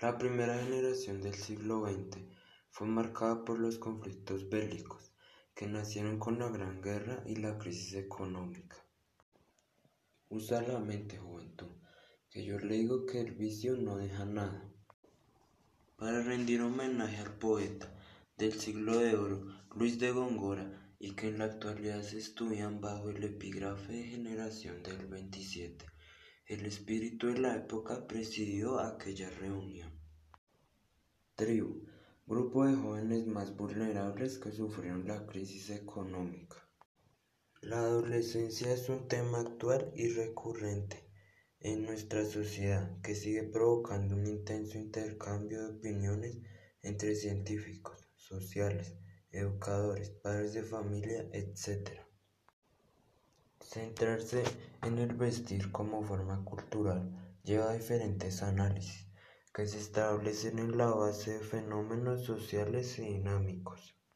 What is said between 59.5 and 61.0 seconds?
que se establecen en la